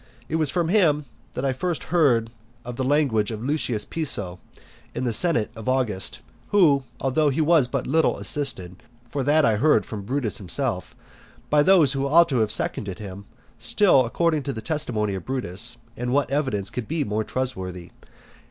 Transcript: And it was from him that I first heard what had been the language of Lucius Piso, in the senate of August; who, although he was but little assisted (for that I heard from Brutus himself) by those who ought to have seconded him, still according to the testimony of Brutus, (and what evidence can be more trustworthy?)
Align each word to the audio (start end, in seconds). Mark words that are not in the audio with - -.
And 0.21 0.25
it 0.29 0.35
was 0.37 0.49
from 0.49 0.69
him 0.69 1.05
that 1.35 1.45
I 1.45 1.53
first 1.53 1.83
heard 1.93 2.29
what 2.29 2.31
had 2.71 2.75
been 2.75 2.85
the 2.87 2.89
language 2.89 3.29
of 3.29 3.43
Lucius 3.45 3.85
Piso, 3.85 4.39
in 4.95 5.03
the 5.03 5.13
senate 5.13 5.51
of 5.55 5.69
August; 5.69 6.21
who, 6.47 6.81
although 6.99 7.29
he 7.29 7.39
was 7.39 7.67
but 7.67 7.85
little 7.85 8.17
assisted 8.17 8.81
(for 9.07 9.23
that 9.23 9.45
I 9.45 9.57
heard 9.57 9.85
from 9.85 10.01
Brutus 10.01 10.39
himself) 10.39 10.95
by 11.51 11.61
those 11.61 11.93
who 11.93 12.07
ought 12.07 12.29
to 12.29 12.39
have 12.39 12.51
seconded 12.51 12.97
him, 12.97 13.25
still 13.59 14.03
according 14.03 14.41
to 14.41 14.53
the 14.53 14.59
testimony 14.59 15.13
of 15.13 15.25
Brutus, 15.25 15.77
(and 15.95 16.11
what 16.11 16.31
evidence 16.31 16.71
can 16.71 16.85
be 16.85 17.03
more 17.03 17.23
trustworthy?) 17.23 17.91